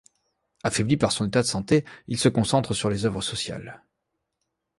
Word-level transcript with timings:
Affaibli 0.63 0.97
par 0.97 1.11
son 1.11 1.27
état 1.27 1.43
de 1.43 1.47
santé, 1.47 1.85
il 2.07 2.17
se 2.17 2.27
concentre 2.27 2.73
sur 2.73 2.89
les 2.89 3.05
œuvres 3.05 3.21
sociales. 3.21 3.83